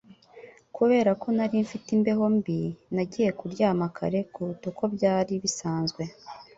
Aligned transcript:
Kubera 0.75 1.11
ko 1.21 1.27
nari 1.35 1.57
mfite 1.65 1.87
imbeho 1.97 2.25
mbi, 2.37 2.59
nagiye 2.95 3.29
kuryama 3.39 3.85
kare 3.97 4.19
kuruta 4.33 4.65
uko 4.71 4.83
byari 4.95 5.33
bisanzwe. 5.43 6.01